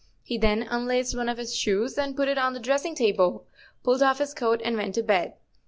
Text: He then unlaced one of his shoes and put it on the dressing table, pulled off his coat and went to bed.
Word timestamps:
He 0.23 0.39
then 0.39 0.63
unlaced 0.63 1.15
one 1.15 1.29
of 1.29 1.37
his 1.37 1.55
shoes 1.55 1.95
and 1.95 2.15
put 2.15 2.27
it 2.27 2.39
on 2.39 2.53
the 2.53 2.59
dressing 2.59 2.95
table, 2.95 3.45
pulled 3.83 4.01
off 4.01 4.17
his 4.17 4.33
coat 4.33 4.59
and 4.65 4.75
went 4.75 4.95
to 4.95 5.03
bed. 5.03 5.35